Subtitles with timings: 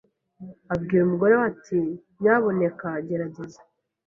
[0.73, 1.79] abwira umugore we ati
[2.21, 3.59] Nyabuneka gerageza